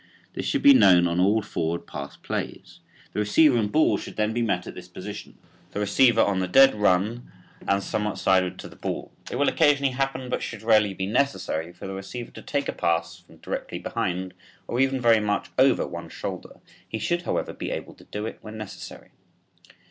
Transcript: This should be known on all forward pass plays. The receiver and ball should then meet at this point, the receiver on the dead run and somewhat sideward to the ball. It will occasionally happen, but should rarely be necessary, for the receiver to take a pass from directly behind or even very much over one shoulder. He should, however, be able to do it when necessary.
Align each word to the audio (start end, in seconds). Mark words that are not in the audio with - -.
This 0.33 0.47
should 0.47 0.63
be 0.63 0.73
known 0.73 1.07
on 1.07 1.19
all 1.19 1.43
forward 1.43 1.85
pass 1.85 2.17
plays. 2.17 2.79
The 3.13 3.19
receiver 3.19 3.59
and 3.59 3.71
ball 3.71 3.97
should 3.99 4.15
then 4.15 4.33
meet 4.33 4.49
at 4.65 4.73
this 4.73 4.87
point, 4.87 5.37
the 5.73 5.79
receiver 5.79 6.21
on 6.23 6.39
the 6.39 6.47
dead 6.47 6.73
run 6.73 7.31
and 7.67 7.83
somewhat 7.83 8.17
sideward 8.17 8.57
to 8.57 8.67
the 8.67 8.75
ball. 8.75 9.11
It 9.29 9.35
will 9.35 9.47
occasionally 9.47 9.91
happen, 9.93 10.27
but 10.27 10.41
should 10.41 10.63
rarely 10.63 10.95
be 10.95 11.05
necessary, 11.05 11.71
for 11.71 11.85
the 11.85 11.93
receiver 11.93 12.31
to 12.31 12.41
take 12.41 12.67
a 12.67 12.73
pass 12.73 13.19
from 13.19 13.37
directly 13.37 13.77
behind 13.77 14.33
or 14.67 14.79
even 14.79 14.99
very 14.99 15.19
much 15.19 15.51
over 15.59 15.85
one 15.85 16.09
shoulder. 16.09 16.61
He 16.89 16.97
should, 16.97 17.21
however, 17.21 17.53
be 17.53 17.69
able 17.69 17.93
to 17.93 18.05
do 18.05 18.25
it 18.25 18.39
when 18.41 18.57
necessary. 18.57 19.09